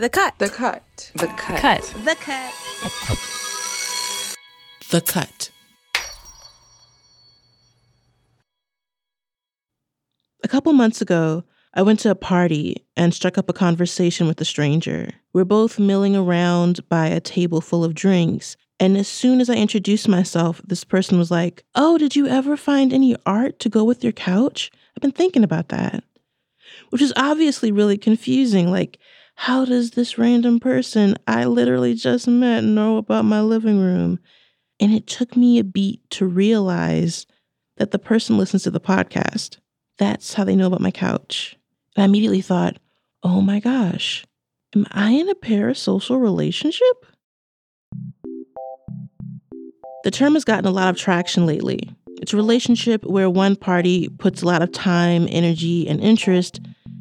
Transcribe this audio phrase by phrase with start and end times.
[0.00, 0.38] The cut.
[0.38, 1.12] The cut.
[1.14, 1.60] The cut.
[1.60, 1.94] Cut.
[2.06, 2.54] The cut.
[4.90, 5.50] The cut.
[10.42, 11.44] A couple months ago,
[11.74, 15.10] I went to a party and struck up a conversation with a stranger.
[15.34, 18.56] We're both milling around by a table full of drinks.
[18.78, 22.56] And as soon as I introduced myself, this person was like, Oh, did you ever
[22.56, 24.70] find any art to go with your couch?
[24.96, 26.04] I've been thinking about that.
[26.88, 28.70] Which is obviously really confusing.
[28.70, 28.98] Like,
[29.40, 34.18] how does this random person I literally just met know about my living room?
[34.78, 37.26] And it took me a beat to realize
[37.78, 39.56] that the person listens to the podcast.
[39.96, 41.56] That's how they know about my couch.
[41.96, 42.80] And I immediately thought,
[43.22, 44.26] oh my gosh,
[44.76, 47.06] am I in a parasocial relationship?
[50.04, 51.88] The term has gotten a lot of traction lately.
[52.20, 56.60] It's a relationship where one party puts a lot of time, energy, and interest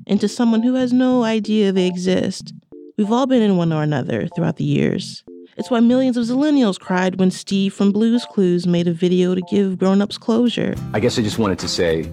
[0.09, 2.51] into someone who has no idea they exist.
[2.97, 5.23] We've all been in one or another throughout the years.
[5.55, 9.41] It's why millions of Zillennials cried when Steve from Blues Clues made a video to
[9.51, 10.73] give grown-ups closure.
[10.93, 12.03] I guess I just wanted to say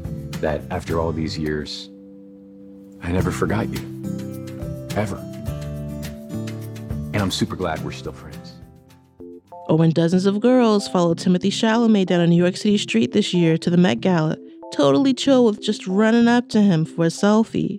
[0.41, 1.89] that after all these years,
[3.03, 3.79] I never forgot you.
[4.95, 5.17] Ever.
[7.15, 8.53] And I'm super glad we're still friends.
[9.21, 13.13] Oh, or when dozens of girls followed Timothée Chalamet down a New York City street
[13.13, 14.37] this year to the Met Gala,
[14.73, 17.79] totally chill with just running up to him for a selfie.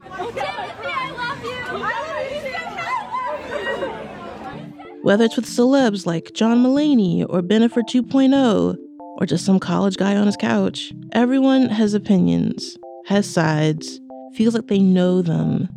[5.03, 8.77] Whether it's with celebs like John Mulaney or Bennifer 2.0,
[9.17, 13.99] or just some college guy on his couch, everyone has opinions, has sides,
[14.33, 15.69] feels like they know them,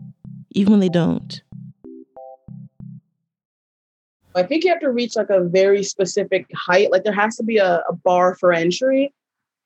[0.51, 1.43] even when they don't.
[4.35, 6.91] I think you have to reach like a very specific height.
[6.91, 9.13] Like there has to be a, a bar for entry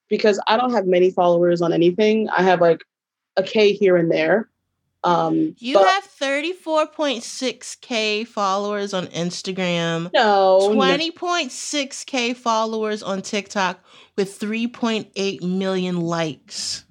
[0.08, 2.28] because I don't have many followers on anything.
[2.30, 2.82] I have like
[3.36, 4.48] a K here and there.
[5.02, 10.74] Um, You but have 34.6K followers on Instagram, no, no.
[10.74, 13.84] 20.6K followers on TikTok
[14.16, 16.86] with 3.8 million likes.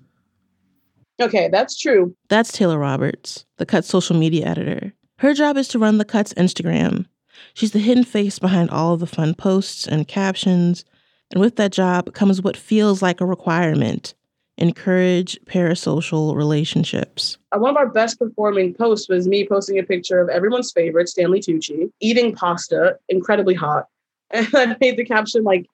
[1.20, 2.16] Okay, that's true.
[2.30, 4.94] That's Taylor Roberts, the Cut's social media editor.
[5.18, 7.08] Her job is to run the Cut's Instagram.
[7.56, 10.86] She's the hidden face behind all of the fun posts and captions.
[11.34, 14.14] And with that job comes what feels like a requirement
[14.60, 17.40] encourage parasocial relationships.
[17.52, 21.10] Uh, One of our best performing posts was me posting a picture of everyone's favorite,
[21.10, 23.88] Stanley Tucci, eating pasta, incredibly hot.
[24.32, 25.68] And I made the caption like,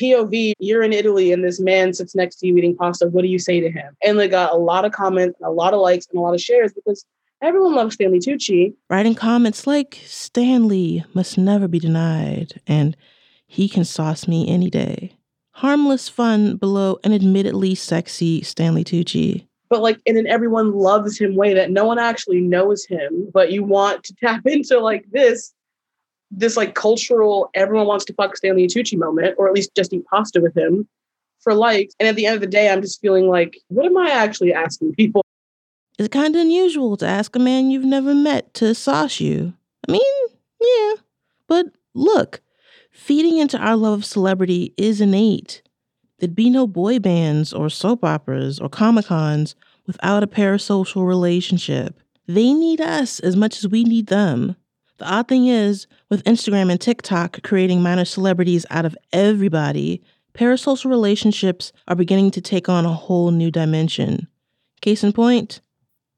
[0.00, 3.08] POV, you're in Italy and this man sits next to you eating pasta.
[3.08, 3.94] What do you say to him?
[4.02, 6.40] And they got a lot of comments, a lot of likes, and a lot of
[6.40, 7.04] shares because
[7.42, 8.74] everyone loves Stanley Tucci.
[8.88, 12.96] Writing comments like, Stanley must never be denied, and
[13.52, 15.12] he can sauce me any day.
[15.50, 19.46] Harmless fun below an admittedly sexy Stanley Tucci.
[19.68, 23.52] but like in an everyone loves him way that no one actually knows him, but
[23.52, 25.52] you want to tap into like this,
[26.30, 30.06] this like cultural everyone wants to fuck Stanley Tucci moment, or at least just eat
[30.06, 30.88] pasta with him
[31.40, 31.94] for likes.
[32.00, 34.54] And at the end of the day, I'm just feeling like, what am I actually
[34.54, 35.22] asking people?
[35.98, 39.52] It's kind of unusual to ask a man you've never met to sauce you.
[39.86, 40.26] I mean,
[40.58, 40.94] yeah.
[41.46, 42.40] But look,
[42.92, 45.62] feeding into our love of celebrity is innate.
[46.18, 51.98] There'd be no boy bands or soap operas or Comic Cons without a parasocial relationship.
[52.28, 54.54] They need us as much as we need them.
[54.98, 60.00] The odd thing is, with Instagram and TikTok creating minor celebrities out of everybody,
[60.34, 64.28] parasocial relationships are beginning to take on a whole new dimension.
[64.80, 65.60] Case in point,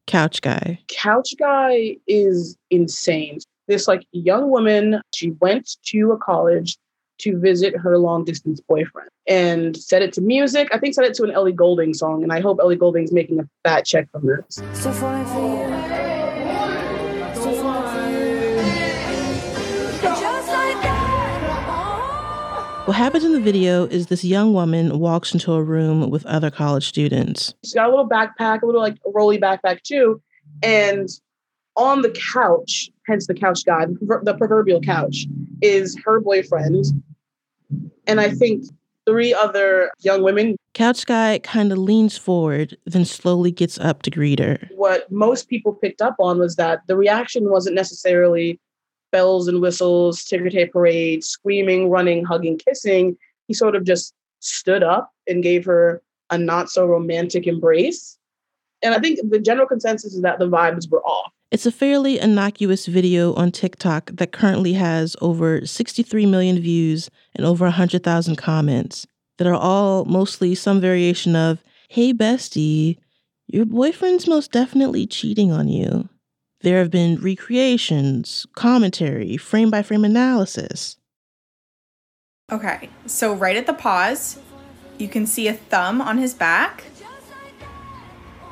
[0.05, 0.79] Couch Guy.
[0.89, 3.39] Couch Guy is insane.
[3.67, 6.77] This like young woman, she went to a college
[7.17, 10.69] to visit her long distance boyfriend and set it to music.
[10.71, 13.39] I think set it to an Ellie Goulding song, and I hope Ellie Goulding's making
[13.39, 14.61] a fat check from this.
[14.73, 15.65] So far for you.
[17.33, 18.57] So far for you.
[20.01, 22.83] Just like that.
[22.85, 26.51] What happens in the video is this young woman walks into a room with other
[26.51, 27.55] college students.
[27.63, 30.21] She's got a little backpack, a little like a rolly backpack too.
[30.61, 31.09] And
[31.75, 35.25] on the couch, hence the couch guy, the the proverbial couch,
[35.61, 36.85] is her boyfriend.
[38.07, 38.65] And I think
[39.05, 40.55] three other young women.
[40.73, 44.69] Couch Guy kind of leans forward, then slowly gets up to greet her.
[44.71, 48.59] What most people picked up on was that the reaction wasn't necessarily
[49.11, 53.15] bells and whistles, ticker tape parade, screaming, running, hugging, kissing.
[53.47, 58.17] He sort of just stood up and gave her a not so romantic embrace.
[58.83, 61.31] And I think the general consensus is that the vibes were off.
[61.55, 67.45] It's a fairly innocuous video on TikTok that currently has over 63 million views and
[67.45, 69.07] over 100,000 comments
[69.37, 72.97] that are all mostly some variation of, Hey, bestie,
[73.47, 76.09] your boyfriend's most definitely cheating on you.
[76.59, 80.97] There have been recreations, commentary, frame by frame analysis.
[82.51, 84.39] Okay, so right at the pause,
[84.97, 86.83] you can see a thumb on his back.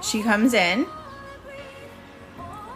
[0.02, 0.88] She comes in.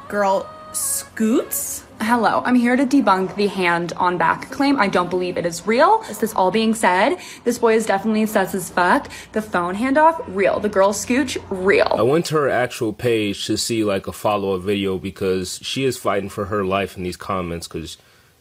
[0.07, 1.83] Girl scoots.
[2.00, 4.80] Hello, I'm here to debunk the hand on back claim.
[4.80, 6.01] I don't believe it is real.
[6.09, 7.18] Is this all being said?
[7.44, 9.09] This boy is definitely sus as fuck.
[9.33, 10.62] The phone handoff, real.
[10.62, 11.94] The girl scooch, real.
[11.98, 15.83] I went to her actual page to see like a follow up video because she
[15.83, 17.98] is fighting for her life in these comments because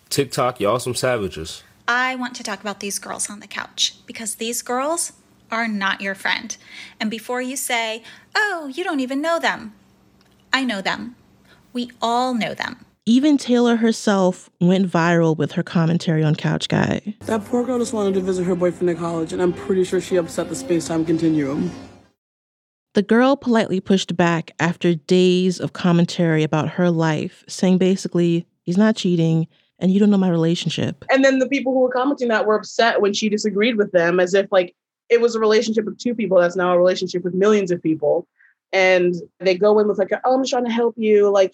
[0.08, 1.64] TikTok, y'all some savages.
[1.88, 5.14] I want to talk about these girls on the couch because these girls
[5.50, 6.56] are not your friend.
[7.00, 8.04] And before you say,
[8.36, 9.74] oh, you don't even know them,
[10.52, 11.16] I know them.
[11.76, 12.86] We all know them.
[13.04, 17.14] Even Taylor herself went viral with her commentary on Couch Guy.
[17.26, 20.00] That poor girl just wanted to visit her boyfriend at college, and I'm pretty sure
[20.00, 21.70] she upset the space time continuum.
[22.94, 28.78] The girl politely pushed back after days of commentary about her life, saying basically, he's
[28.78, 29.46] not cheating
[29.78, 31.04] and you don't know my relationship.
[31.10, 34.18] And then the people who were commenting that were upset when she disagreed with them,
[34.18, 34.74] as if like
[35.10, 38.26] it was a relationship of two people that's now a relationship with millions of people.
[38.72, 41.30] And they go in with like, oh, I'm just trying to help you.
[41.30, 41.52] Like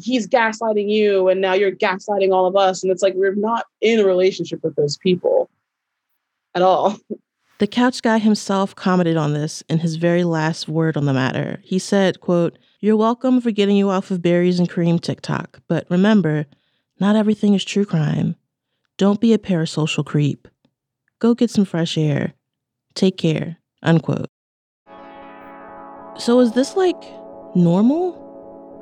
[0.00, 2.82] he's gaslighting you, and now you're gaslighting all of us.
[2.82, 5.50] And it's like we're not in a relationship with those people
[6.54, 6.96] at all.
[7.58, 11.60] The couch guy himself commented on this in his very last word on the matter.
[11.62, 15.86] He said, quote, You're welcome for getting you off of berries and cream TikTok, but
[15.88, 16.46] remember,
[16.98, 18.34] not everything is true crime.
[18.98, 20.48] Don't be a parasocial creep.
[21.20, 22.34] Go get some fresh air.
[22.94, 23.58] Take care.
[23.82, 24.26] Unquote.
[26.18, 27.02] So is this like
[27.54, 28.23] normal?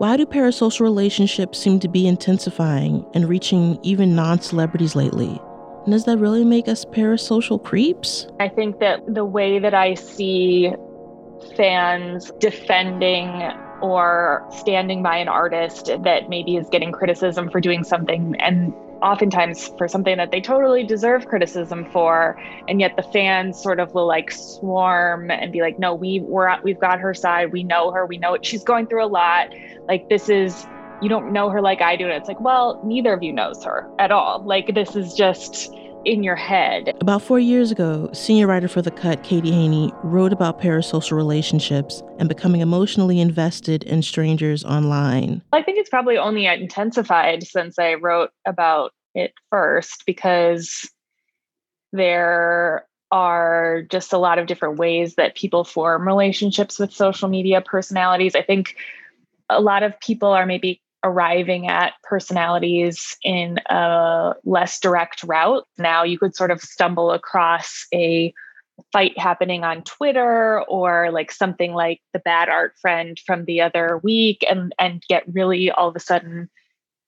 [0.03, 5.41] Why do parasocial relationships seem to be intensifying and reaching even non celebrities lately?
[5.85, 8.27] And does that really make us parasocial creeps?
[8.41, 10.73] I think that the way that I see
[11.57, 13.29] fans defending
[13.81, 19.69] or standing by an artist that maybe is getting criticism for doing something and oftentimes
[19.77, 24.07] for something that they totally deserve criticism for and yet the fans sort of will
[24.07, 27.53] like swarm and be like no we we're we've got her side.
[27.53, 28.07] We know her.
[28.07, 28.45] We know it.
[28.45, 29.55] she's going through a lot.
[29.89, 30.67] Like this is
[31.01, 32.05] you don't know her like I do.
[32.05, 34.43] And it's like well neither of you knows her at all.
[34.45, 35.73] Like this is just
[36.05, 40.33] in your head About four years ago, senior writer for The Cut, Katie Heaney, wrote
[40.33, 45.43] about parasocial relationships and becoming emotionally invested in strangers online.
[45.53, 50.89] I think it's probably only intensified since I wrote about it first because
[51.93, 57.61] there are just a lot of different ways that people form relationships with social media
[57.61, 58.35] personalities.
[58.35, 58.77] I think
[59.51, 65.65] a lot of people are maybe arriving at personalities in a less direct route.
[65.79, 68.33] Now you could sort of stumble across a
[68.93, 74.01] fight happening on Twitter or like something like the bad art friend from the other
[74.03, 76.49] week and and get really all of a sudden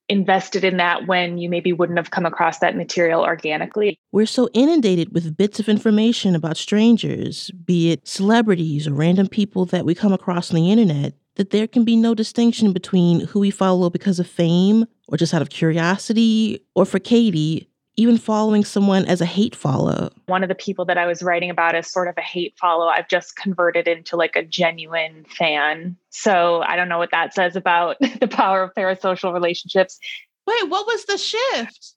[0.08, 3.98] invested in that when you maybe wouldn't have come across that material organically.
[4.12, 9.64] We're so inundated with bits of information about strangers, be it celebrities or random people
[9.66, 13.40] that we come across on the internet, that there can be no distinction between who
[13.40, 18.64] we follow because of fame or just out of curiosity, or for Katie, even following
[18.64, 20.10] someone as a hate follow.
[20.26, 22.86] One of the people that I was writing about is sort of a hate follow.
[22.86, 25.96] I've just converted into like a genuine fan.
[26.10, 29.98] So I don't know what that says about the power of parasocial relationships.
[30.46, 31.94] Wait, what was the shift?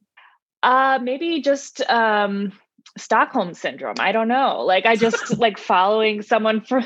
[0.64, 2.52] Uh maybe just um
[2.98, 3.96] Stockholm syndrome.
[4.00, 4.62] I don't know.
[4.62, 6.84] Like I just like following someone for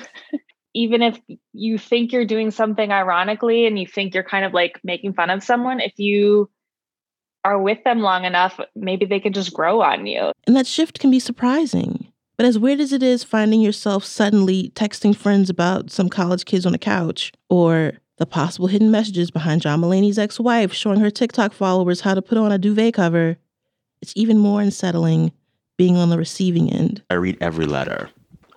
[0.73, 1.19] even if
[1.53, 5.29] you think you're doing something ironically and you think you're kind of like making fun
[5.29, 6.49] of someone, if you
[7.43, 10.31] are with them long enough, maybe they can just grow on you.
[10.47, 12.07] And that shift can be surprising.
[12.37, 16.65] But as weird as it is finding yourself suddenly texting friends about some college kids
[16.65, 21.09] on a couch, or the possible hidden messages behind John Mulaney's ex wife showing her
[21.09, 23.37] TikTok followers how to put on a duvet cover,
[24.01, 25.31] it's even more unsettling
[25.77, 27.03] being on the receiving end.
[27.09, 28.09] I read every letter.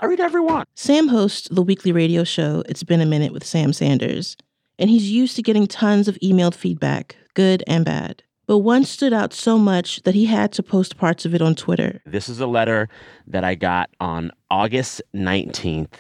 [0.05, 0.67] I read every one.
[0.75, 4.37] Sam hosts the weekly radio show It's Been a Minute with Sam Sanders,
[4.79, 8.23] and he's used to getting tons of emailed feedback, good and bad.
[8.47, 11.55] But one stood out so much that he had to post parts of it on
[11.55, 12.03] Twitter.
[12.05, 12.91] This is a letter
[13.29, 15.95] that I got on August 19th,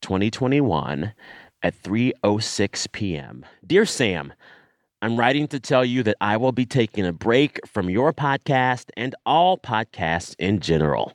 [0.00, 1.12] 2021
[1.62, 3.44] at 3:06 p.m.
[3.66, 4.32] Dear Sam,
[5.02, 8.88] I'm writing to tell you that I will be taking a break from your podcast
[8.96, 11.12] and all podcasts in general.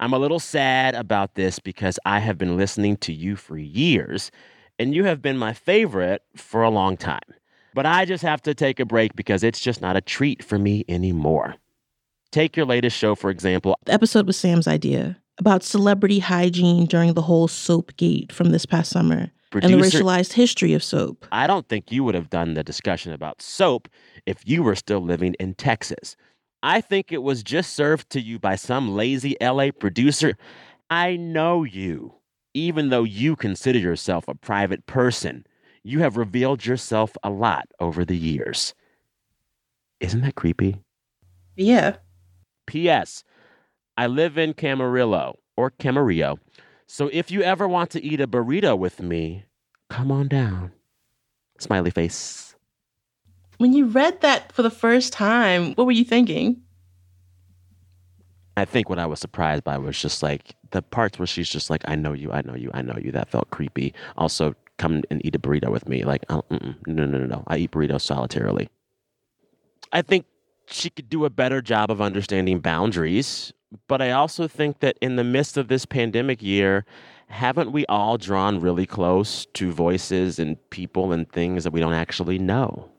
[0.00, 4.30] I'm a little sad about this because I have been listening to you for years
[4.78, 7.20] and you have been my favorite for a long time.
[7.74, 10.58] But I just have to take a break because it's just not a treat for
[10.58, 11.56] me anymore.
[12.32, 13.76] Take your latest show, for example.
[13.84, 18.64] The episode was Sam's idea about celebrity hygiene during the whole soap gate from this
[18.64, 19.30] past summer.
[19.52, 21.26] and the racialized history of soap.
[21.30, 23.86] I don't think you would have done the discussion about soap
[24.24, 26.16] if you were still living in Texas.
[26.62, 30.34] I think it was just served to you by some lazy LA producer.
[30.90, 32.14] I know you.
[32.52, 35.46] Even though you consider yourself a private person,
[35.84, 38.74] you have revealed yourself a lot over the years.
[40.00, 40.82] Isn't that creepy?
[41.56, 41.96] Yeah.
[42.66, 43.24] P.S.
[43.96, 46.38] I live in Camarillo or Camarillo.
[46.86, 49.44] So if you ever want to eat a burrito with me,
[49.88, 50.72] come on down.
[51.58, 52.49] Smiley face.
[53.60, 56.62] When you read that for the first time, what were you thinking?
[58.56, 61.68] I think what I was surprised by was just like the parts where she's just
[61.68, 63.12] like, I know you, I know you, I know you.
[63.12, 63.92] That felt creepy.
[64.16, 66.04] Also, come and eat a burrito with me.
[66.04, 67.44] Like, oh, no, no, no, no.
[67.48, 68.70] I eat burritos solitarily.
[69.92, 70.24] I think
[70.64, 73.52] she could do a better job of understanding boundaries.
[73.88, 76.86] But I also think that in the midst of this pandemic year,
[77.28, 81.92] haven't we all drawn really close to voices and people and things that we don't
[81.92, 82.90] actually know?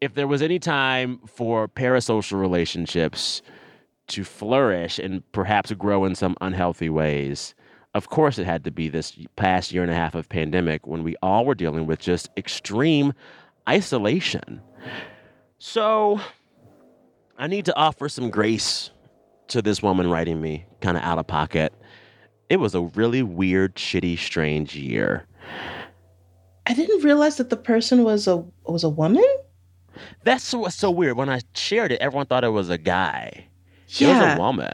[0.00, 3.42] If there was any time for parasocial relationships
[4.08, 7.54] to flourish and perhaps grow in some unhealthy ways,
[7.94, 11.02] of course it had to be this past year and a half of pandemic when
[11.02, 13.12] we all were dealing with just extreme
[13.68, 14.62] isolation.
[15.58, 16.18] So
[17.36, 18.90] I need to offer some grace
[19.48, 21.74] to this woman writing me kind of out of pocket.
[22.48, 25.26] It was a really weird, shitty, strange year.
[26.66, 29.26] I didn't realize that the person was a was a woman.
[30.24, 31.16] That's what's so weird.
[31.16, 33.46] When I shared it, everyone thought it was a guy.
[33.98, 34.72] It was a woman.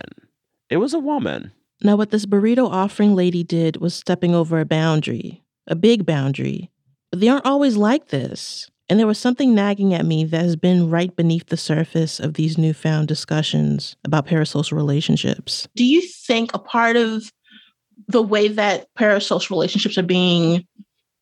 [0.68, 1.52] It was a woman.
[1.82, 6.70] Now, what this burrito offering lady did was stepping over a boundary, a big boundary.
[7.10, 8.70] But they aren't always like this.
[8.88, 12.34] And there was something nagging at me that has been right beneath the surface of
[12.34, 15.66] these newfound discussions about parasocial relationships.
[15.74, 17.32] Do you think a part of
[18.08, 20.64] the way that parasocial relationships are being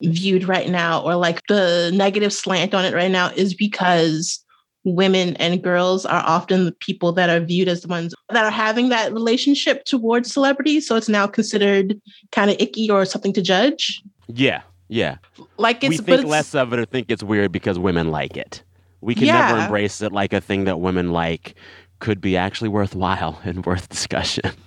[0.06, 4.40] viewed right now, or like the negative slant on it right now, is because
[4.84, 8.50] women and girls are often the people that are viewed as the ones that are
[8.50, 10.86] having that relationship towards celebrities?
[10.86, 12.00] So it's now considered
[12.32, 14.02] kind of icky or something to judge?
[14.28, 15.16] Yeah, yeah.
[15.56, 18.36] Like it's we think it's, less of it or think it's weird because women like
[18.36, 18.62] it.
[19.00, 21.56] We can never embrace it like a thing that women like
[21.98, 24.50] could be actually worthwhile and worth discussion.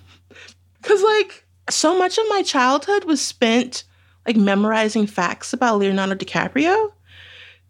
[0.80, 3.84] Because, like, so much of my childhood was spent
[4.28, 6.92] like memorizing facts about Leonardo DiCaprio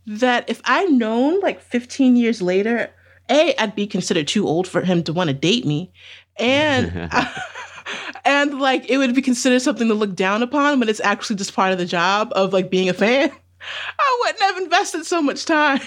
[0.06, 2.90] that if I'd known like 15 years later,
[3.30, 5.92] A, I'd be considered too old for him to want to date me.
[6.36, 7.08] And
[8.24, 11.54] and like it would be considered something to look down upon, but it's actually just
[11.54, 13.30] part of the job of like being a fan.
[13.98, 15.80] I wouldn't have invested so much time.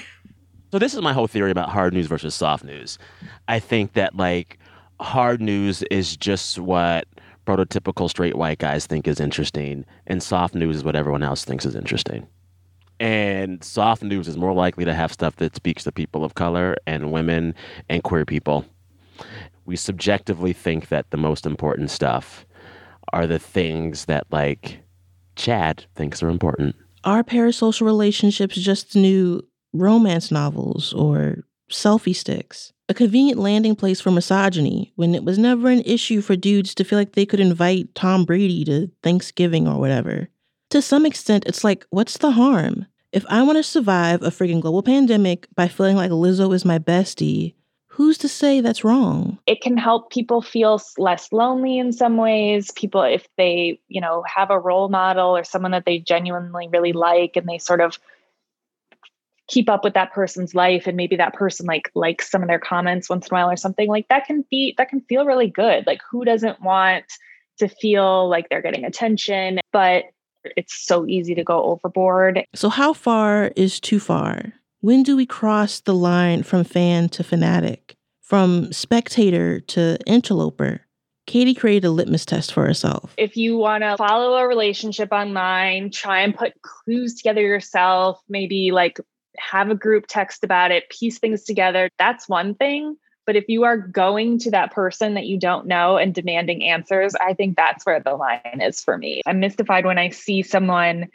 [0.71, 2.97] So this is my whole theory about hard news versus soft news.
[3.49, 4.57] I think that like
[5.01, 7.07] hard news is just what
[7.45, 11.65] prototypical straight white guys think is interesting, and soft news is what everyone else thinks
[11.65, 12.27] is interesting.
[12.99, 16.75] And soft news is more likely to have stuff that speaks to people of color
[16.85, 17.55] and women
[17.89, 18.63] and queer people.
[19.65, 22.45] We subjectively think that the most important stuff
[23.11, 24.79] are the things that like
[25.35, 26.75] Chad thinks are important.
[27.03, 29.41] Are parasocial relationships just new
[29.73, 32.71] romance novels or selfie sticks?
[32.91, 36.83] A convenient landing place for misogyny when it was never an issue for dudes to
[36.83, 40.27] feel like they could invite Tom Brady to Thanksgiving or whatever.
[40.71, 42.85] To some extent, it's like, what's the harm?
[43.13, 46.79] If I want to survive a friggin' global pandemic by feeling like Lizzo is my
[46.79, 47.53] bestie,
[47.87, 49.39] who's to say that's wrong?
[49.47, 54.21] it can help people feel less lonely in some ways people if they you know
[54.23, 57.97] have a role model or someone that they genuinely really like and they sort of
[59.51, 62.57] keep up with that person's life and maybe that person like likes some of their
[62.59, 65.49] comments once in a while or something like that can be that can feel really
[65.49, 67.03] good like who doesn't want
[67.59, 70.05] to feel like they're getting attention but
[70.57, 74.53] it's so easy to go overboard So, how far is too far?
[74.79, 80.81] When do we cross the line from fan to fanatic, from spectator to interloper?
[81.27, 83.13] Katie created a litmus test for herself.
[83.17, 88.71] if you want to follow a relationship online, try and put clues together yourself, maybe
[88.71, 88.99] like
[89.37, 91.89] have a group text about it, piece things together.
[91.97, 92.97] That's one thing.
[93.25, 97.15] But if you are going to that person that you don't know and demanding answers,
[97.15, 99.21] I think that's where the line is for me.
[99.25, 101.07] I'm mystified when I see someone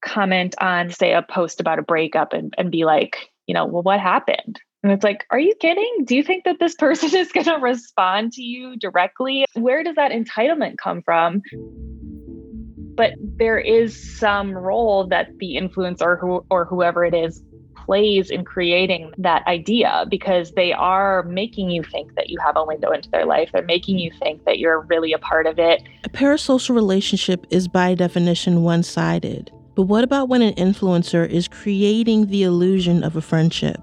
[0.00, 3.82] comment on, say, a post about a breakup and, and be like, you know, well,
[3.82, 4.60] what happened?
[4.82, 6.04] And it's like, are you kidding?
[6.04, 9.44] Do you think that this person is going to respond to you directly?
[9.54, 11.42] Where does that entitlement come from?
[12.98, 17.42] But there is some role that the influencer who, or whoever it is
[17.86, 22.64] plays in creating that idea because they are making you think that you have a
[22.64, 23.50] window into their life.
[23.52, 25.80] They're making you think that you're really a part of it.
[26.04, 29.52] A parasocial relationship is by definition one sided.
[29.76, 33.80] But what about when an influencer is creating the illusion of a friendship?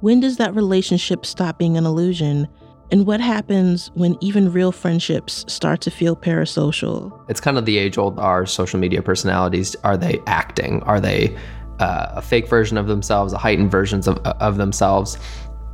[0.00, 2.48] When does that relationship stop being an illusion?
[2.90, 7.12] And what happens when even real friendships start to feel parasocial?
[7.28, 9.74] It's kind of the age old are social media personalities.
[9.82, 10.82] Are they acting?
[10.84, 11.36] Are they
[11.80, 15.18] uh, a fake version of themselves, a heightened versions of, of themselves?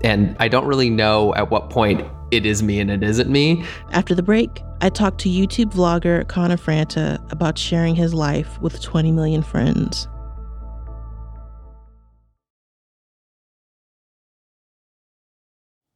[0.03, 3.65] And I don't really know at what point it is me and it isn't me.
[3.91, 8.81] After the break, I talked to YouTube vlogger Connor Franta about sharing his life with
[8.81, 10.09] 20 million friends.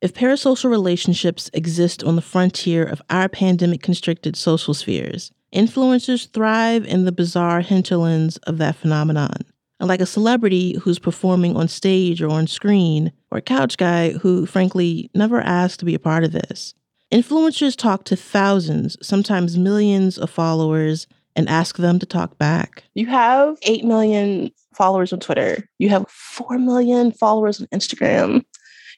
[0.07, 6.87] If parasocial relationships exist on the frontier of our pandemic constricted social spheres, influencers thrive
[6.87, 9.39] in the bizarre hinterlands of that phenomenon.
[9.81, 14.47] Unlike a celebrity who's performing on stage or on screen, or a couch guy who,
[14.47, 16.73] frankly, never asked to be a part of this.
[17.13, 22.85] Influencers talk to thousands, sometimes millions of followers and ask them to talk back.
[22.95, 25.69] You have 8 million followers on Twitter.
[25.79, 28.45] You have 4 million followers on Instagram.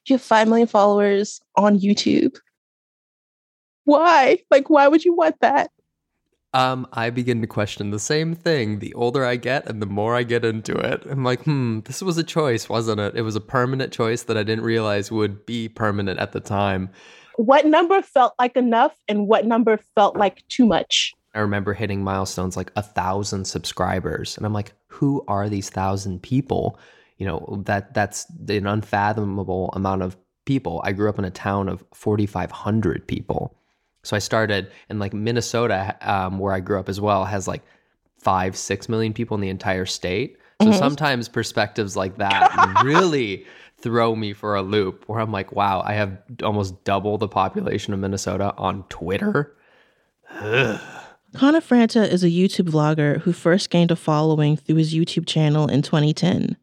[0.07, 2.37] You have 5 million followers on YouTube.
[3.85, 4.39] Why?
[4.51, 5.71] Like, why would you want that?
[6.55, 10.15] Um, I begin to question the same thing the older I get and the more
[10.15, 11.05] I get into it.
[11.09, 13.17] I'm like, hmm, this was a choice, wasn't it?
[13.17, 16.89] It was a permanent choice that I didn't realize would be permanent at the time.
[17.37, 21.15] What number felt like enough and what number felt like too much?
[21.35, 26.23] I remember hitting milestones like a thousand subscribers, and I'm like, who are these thousand
[26.23, 26.79] people?
[27.19, 30.81] You know, that that's an unfathomable amount of people.
[30.85, 33.55] I grew up in a town of 4,500 people.
[34.05, 37.63] So I started in like Minnesota, um, where I grew up as well, has like
[38.19, 40.39] five, six million people in the entire state.
[40.63, 40.79] So Mhm.
[40.79, 43.45] sometimes perspectives like that really
[43.81, 47.93] throw me for a loop where I'm like, wow, I have almost double the population
[47.93, 49.55] of Minnesota on Twitter.
[50.41, 50.81] Ugh.
[51.35, 55.69] Connor Franta is a YouTube vlogger who first gained a following through his YouTube channel
[55.69, 56.57] in 2010.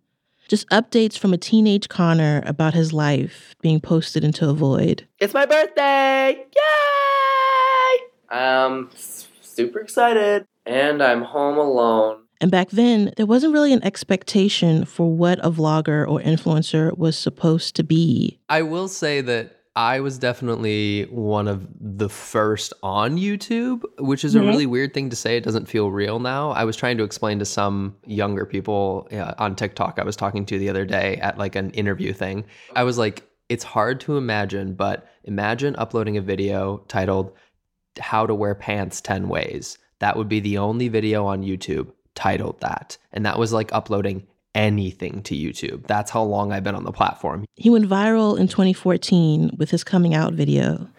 [0.47, 5.07] Just updates from a teenage Connor about his life being posted into a void.
[5.19, 6.45] It's my birthday!
[6.55, 8.05] Yay!
[8.29, 10.45] I'm super excited.
[10.65, 12.23] And I'm home alone.
[12.41, 17.17] And back then, there wasn't really an expectation for what a vlogger or influencer was
[17.17, 18.39] supposed to be.
[18.49, 24.33] I will say that I was definitely one of the first on YouTube, which is
[24.33, 24.47] a Mhm.
[24.47, 25.35] really weird thing to say.
[25.35, 26.51] It doesn't feel real now.
[26.51, 30.45] I was trying to explain to some younger people uh, on TikTok I was talking
[30.45, 32.45] to the other day at like an interview thing.
[32.73, 37.33] I was like, it's hard to imagine, but imagine uploading a video titled
[37.99, 39.77] How to Wear Pants 10 Ways.
[39.99, 42.97] That would be the only video on YouTube titled that.
[43.11, 45.85] And that was like uploading anything to YouTube.
[45.85, 47.45] That's how long I've been on the platform.
[47.55, 50.89] He went viral in 2014 with his coming out video.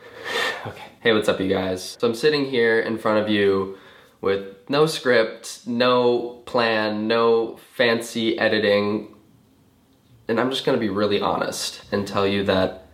[0.66, 0.82] Okay.
[1.00, 1.96] Hey, what's up, you guys?
[1.98, 3.78] So I'm sitting here in front of you
[4.20, 9.14] with no script, no plan, no fancy editing.
[10.28, 12.88] And I'm just gonna be really honest and tell you that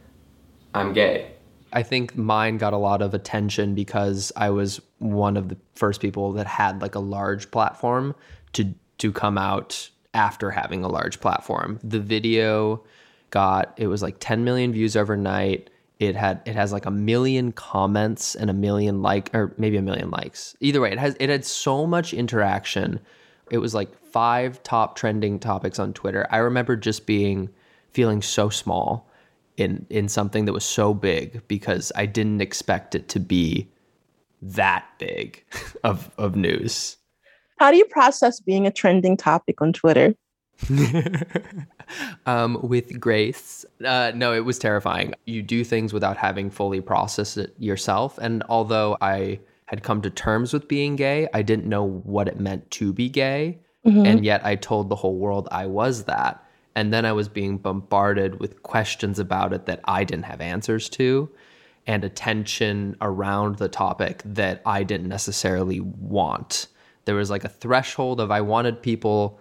[0.75, 1.33] I'm gay.
[1.73, 6.03] I think mine got a lot of attention because I was one of the first
[6.03, 8.15] people that had like a large platform
[8.53, 11.81] to to come out after having a large platform.
[11.83, 12.83] The video
[13.31, 15.71] got it was like 10 million views overnight.
[15.99, 19.83] It had it has like a million comments and a million like or maybe a
[19.83, 20.57] million likes.
[20.61, 23.01] Either way, it has it had so much interaction.
[23.51, 26.27] It was like five top trending topics on Twitter.
[26.31, 27.51] I remember just being
[27.91, 29.09] feeling so small
[29.57, 33.69] in in something that was so big because I didn't expect it to be
[34.41, 35.45] that big
[35.85, 36.97] of of news.
[37.63, 40.17] How do you process being a trending topic on Twitter?
[42.27, 43.65] um, with grace.
[43.85, 45.15] Uh, no, it was terrifying.
[45.27, 48.19] You do things without having fully processed it yourself.
[48.19, 52.41] And although I had come to terms with being gay, I didn't know what it
[52.41, 53.61] meant to be gay.
[53.87, 54.09] Mhm.
[54.09, 56.45] And yet I told the whole world I was that.
[56.75, 60.89] And then I was being bombarded with questions about it that I didn't have answers
[60.89, 61.31] to
[61.87, 66.67] and attention around the topic that I didn't necessarily want.
[67.05, 69.41] There was like a threshold of I wanted people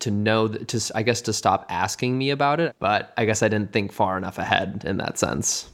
[0.00, 3.42] to know that to I guess to stop asking me about it, but I guess
[3.42, 5.68] I didn't think far enough ahead in that sense.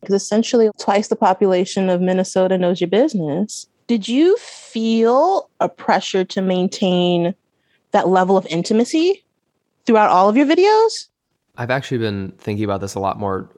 [0.00, 3.66] Because essentially, twice the population of Minnesota knows your business.
[3.86, 7.34] Did you feel a pressure to maintain
[7.92, 9.24] that level of intimacy
[9.84, 11.06] throughout all of your videos?
[11.56, 13.48] I've actually been thinking about this a lot more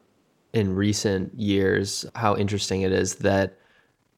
[0.53, 3.59] in recent years how interesting it is that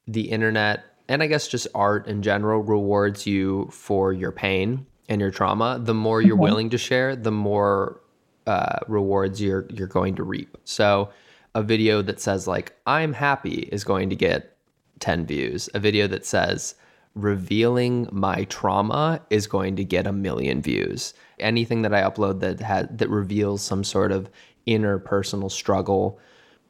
[0.07, 5.19] the internet and I guess just art in general rewards you for your pain and
[5.19, 6.47] your trauma, the more you're Mhm.
[6.47, 7.99] willing to share, the more
[8.47, 10.57] uh, rewards you're you're going to reap.
[10.63, 11.09] So,
[11.53, 14.55] a video that says like "I'm happy" is going to get
[14.99, 15.69] 10 views.
[15.75, 16.75] A video that says
[17.13, 21.13] "revealing my trauma" is going to get a million views.
[21.39, 24.29] Anything that I upload that had that reveals some sort of
[24.65, 26.17] inner personal struggle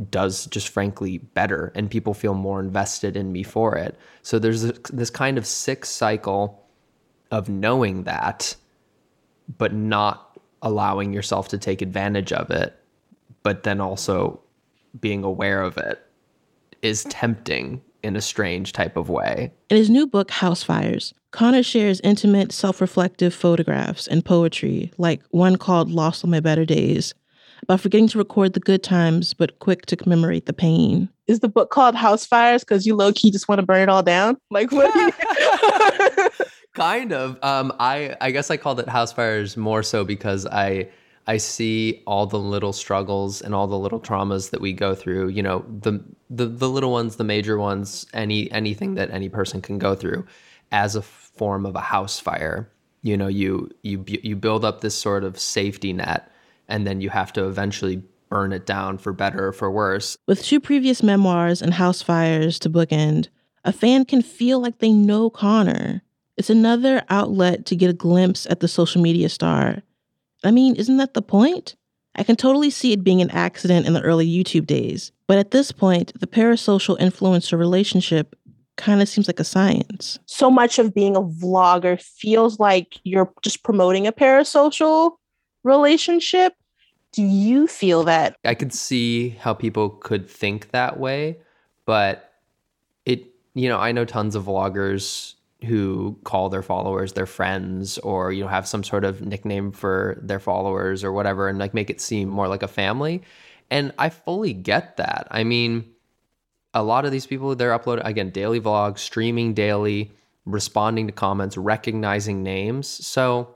[0.10, 3.98] does just frankly better and people feel more invested in me for it.
[4.24, 6.66] So there's this kind of sick cycle
[7.30, 8.56] of knowing that
[9.58, 12.78] but not allowing yourself to take advantage of it,
[13.44, 14.40] but then also
[15.00, 16.06] being aware of it
[16.82, 19.52] is tempting in a strange type of way.
[19.70, 25.22] In his new book, House Fires, Connor shares intimate, self reflective photographs and poetry, like
[25.30, 27.14] one called Lost on My Better Days,
[27.64, 31.10] about forgetting to record the good times but quick to commemorate the pain.
[31.28, 33.90] Is the book called House Fires because you low key just want to burn it
[33.90, 34.38] all down?
[34.50, 34.94] Like what?
[34.96, 36.30] you-
[36.74, 40.88] kind of um i i guess i called it house fires more so because i
[41.28, 45.28] i see all the little struggles and all the little traumas that we go through
[45.28, 49.62] you know the the, the little ones the major ones any anything that any person
[49.62, 50.26] can go through
[50.72, 52.70] as a form of a house fire
[53.02, 56.32] you know you you you build up this sort of safety net
[56.72, 60.44] and then you have to eventually burn it down for better or for worse With
[60.44, 63.28] two previous memoirs and House Fires to bookend,
[63.66, 66.02] a fan can feel like they know Connor.
[66.38, 69.84] It's another outlet to get a glimpse at the social media star.
[70.44, 71.76] I mean, isn't that the point?
[72.16, 75.52] I can totally see it being an accident in the early YouTube days, but at
[75.52, 78.36] this point, the parasocial influencer relationship
[78.78, 80.18] kind of seems like a science.
[80.26, 85.12] so much of being a vlogger feels like you're just promoting a parasocial
[85.64, 86.54] relationship.
[87.12, 88.36] Do you feel that?
[88.46, 91.40] I could see how people could think that way,
[91.86, 92.34] but
[93.06, 98.32] it, you know, I know tons of vloggers who call their followers their friends or,
[98.32, 101.90] you know, have some sort of nickname for their followers or whatever and like make
[101.90, 103.22] it seem more like a family.
[103.70, 105.28] And I fully get that.
[105.30, 105.86] I mean,
[106.74, 110.12] a lot of these people, they're uploading, again, daily vlogs, streaming daily,
[110.46, 112.88] responding to comments, recognizing names.
[112.88, 113.56] So,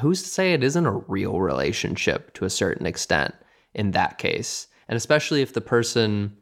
[0.00, 3.34] who's to say it isn't a real relationship to a certain extent
[3.74, 4.68] in that case?
[4.88, 6.36] And especially if the person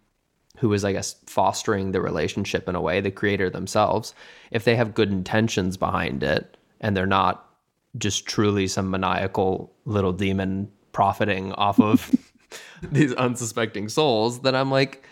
[0.59, 4.15] who is, I guess, fostering the relationship in a way, the creator themselves,
[4.51, 7.51] if they have good intentions behind it and they're not
[7.99, 12.11] just truly some maniacal little demon profiting off of
[12.83, 15.07] these unsuspecting souls, then I'm like,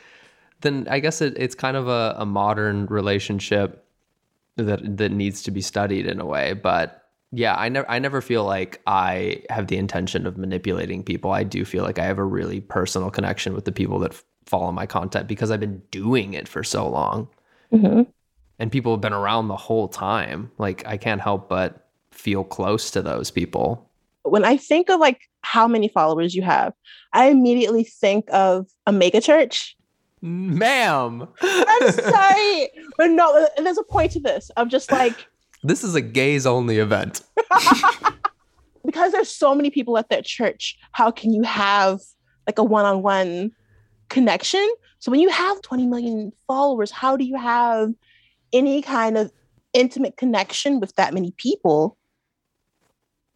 [0.61, 3.85] then I guess it, it's kind of a, a modern relationship
[4.57, 6.52] that that needs to be studied in a way.
[6.52, 7.01] But
[7.32, 11.30] yeah, I never I never feel like I have the intention of manipulating people.
[11.32, 14.24] I do feel like I have a really personal connection with the people that f-
[14.46, 17.28] follow my content because I've been doing it for so long.
[17.72, 18.06] Mhm.
[18.58, 20.50] And people have been around the whole time.
[20.58, 23.88] Like I can't help but feel close to those people.
[24.24, 26.74] When I think of like how many followers you have,
[27.14, 29.76] I immediately think of a mega church.
[30.20, 35.16] Ma'am, I'm sorry, but no, there's a point to this of just like
[35.62, 37.22] this is a gays only event.
[38.85, 42.01] because there's so many people at that church, how can you have
[42.46, 43.53] like a one-on-one
[44.09, 44.68] connection?
[44.98, 47.92] So when you have 20 million followers, how do you have
[48.53, 49.33] any kind of
[49.72, 51.96] intimate connection with that many people?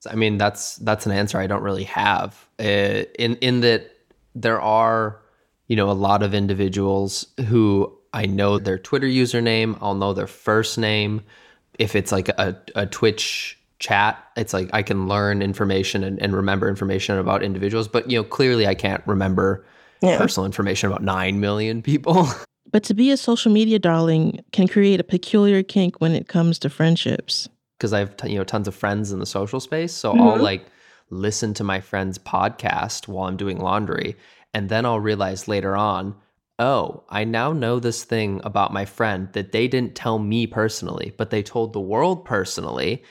[0.09, 2.47] I mean, that's that's an answer I don't really have.
[2.61, 3.91] Uh, in in that
[4.35, 5.21] there are,
[5.67, 10.27] you know, a lot of individuals who I know their Twitter username, I'll know their
[10.27, 11.23] first name.
[11.79, 16.35] If it's like a, a Twitch chat, it's like I can learn information and, and
[16.35, 17.89] remember information about individuals.
[17.89, 19.65] But you know, clearly I can't remember
[20.03, 20.17] Yeah.
[20.19, 22.29] personal information about nine million people.
[22.73, 26.59] But to be a social media darling can create a peculiar kink when it comes
[26.59, 27.49] to friendships.
[27.79, 29.93] because I have t- you know tons of friends in the social space.
[29.93, 30.43] So I'll Mhm.
[30.43, 30.67] like
[31.11, 34.17] listen to my friend's podcast while I'm doing laundry,
[34.53, 36.17] and then I'll realize later on,
[36.59, 41.14] oh, I now know this thing about my friend that they didn't tell me personally,
[41.19, 43.05] but they told the world personally,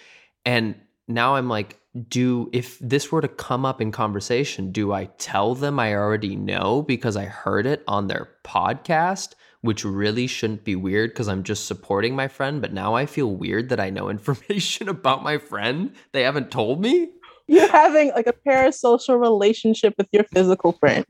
[0.45, 0.75] and
[1.07, 1.79] now I'm like,
[2.09, 6.35] do if this were to come up in conversation, do I tell them I already
[6.35, 9.33] know because I heard it on their podcast?
[9.61, 13.31] Which really shouldn't be weird because I'm just supporting my friend, but now I feel
[13.31, 17.11] weird that I know information about my friend they haven't told me.
[17.47, 21.05] You're having like a parasocial relationship with your physical friend.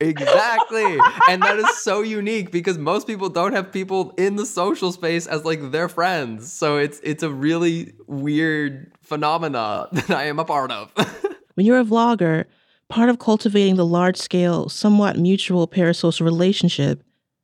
[0.00, 0.98] Exactly.
[1.28, 5.26] and that is so unique because most people don't have people in the social space
[5.26, 6.52] as like their friends.
[6.52, 10.92] So it's it's a really weird phenomena that I am a part of.
[11.54, 12.46] When you're a vlogger,
[12.88, 17.02] part of cultivating the large scale, somewhat mutual parasocial relationship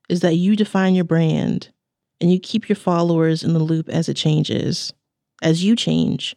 [0.08, 1.68] is that you define your brand
[2.20, 4.94] and you keep your followers in the loop as it changes,
[5.42, 6.34] as you change.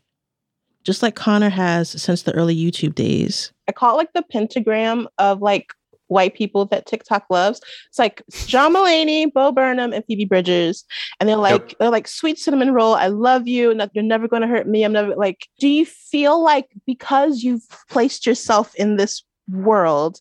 [0.84, 3.54] just like Connor has since the early YouTube days.
[3.70, 5.74] I call it like the pentagram of like
[6.10, 7.62] white people that TikTok loves.
[7.88, 10.84] It's like John Mulaney, Bo Burnham, and Phoebe Bridgers.
[11.20, 12.96] And they're like, they're like sweet cinnamon roll.
[12.96, 13.72] I love you.
[13.72, 14.84] And you're never gonna hurt me.
[14.84, 20.20] I'm never like, do you feel like because you've placed yourself in this world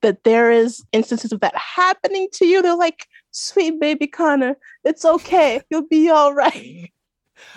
[0.00, 2.62] that there is instances of that happening to you?
[2.62, 5.62] They're like, sweet baby Connor, it's okay.
[5.70, 6.92] You'll be all right.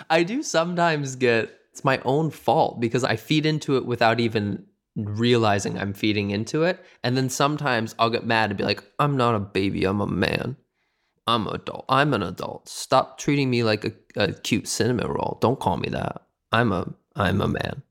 [0.08, 4.66] I do sometimes get it's my own fault because I feed into it without even
[4.96, 6.84] realizing I'm feeding into it.
[7.02, 10.06] And then sometimes I'll get mad and be like, I'm not a baby, I'm a
[10.06, 10.56] man.
[11.26, 11.84] I'm an adult.
[11.88, 12.68] I'm an adult.
[12.68, 15.38] Stop treating me like a, a cute cinnamon roll.
[15.40, 16.22] Don't call me that.
[16.50, 17.82] I'm a I'm a man.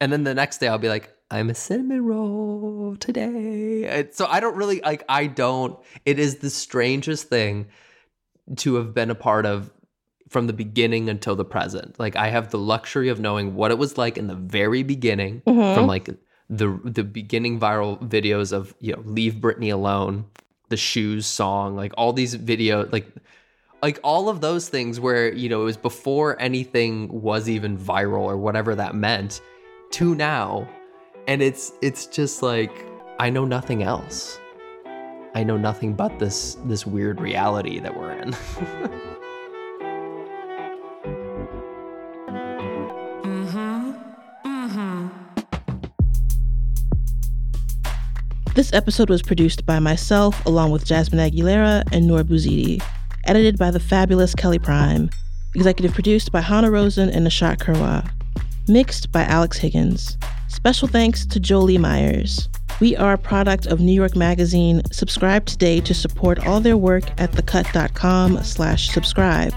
[0.00, 4.08] And then the next day I'll be like, I'm a cinnamon roll today.
[4.12, 7.66] So I don't really like I don't it is the strangest thing
[8.58, 9.70] to have been a part of
[10.28, 11.98] from the beginning until the present.
[11.98, 15.42] Like I have the luxury of knowing what it was like in the very beginning
[15.46, 15.74] Mhm.
[15.74, 16.08] from like
[16.50, 20.24] the the beginning viral videos of, you know, Leave Britney Alone,
[20.68, 23.06] the Shoes song, like all these videos like
[23.82, 28.22] like all of those things where, you know, it was before anything was even viral
[28.22, 29.40] or whatever that meant
[29.92, 30.68] to now.
[31.26, 32.86] And it's it's just like
[33.18, 34.38] I know nothing else.
[35.34, 38.34] I know nothing but this this weird reality that we're in.
[48.58, 52.82] This episode was produced by myself, along with Jasmine Aguilera and Noor Bouzidi.
[53.24, 55.10] Edited by the fabulous Kelly Prime.
[55.54, 58.10] Executive produced by Hanna Rosin and Nishat Kurwa.
[58.66, 60.18] Mixed by Alex Higgins.
[60.48, 62.48] Special thanks to Jolie Myers.
[62.80, 64.82] We are a product of New York Magazine.
[64.90, 69.54] Subscribe today to support all their work at thecut.com slash subscribe.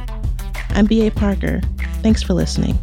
[0.70, 1.10] I'm B.A.
[1.10, 1.62] Parker.
[2.04, 2.78] Thanks for listening.